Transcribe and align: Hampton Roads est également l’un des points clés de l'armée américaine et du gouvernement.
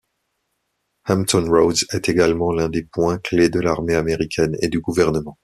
Hampton 1.07 1.47
Roads 1.47 1.85
est 1.93 2.09
également 2.09 2.51
l’un 2.51 2.69
des 2.69 2.81
points 2.81 3.19
clés 3.19 3.49
de 3.49 3.59
l'armée 3.59 3.93
américaine 3.93 4.57
et 4.59 4.67
du 4.67 4.79
gouvernement. 4.79 5.37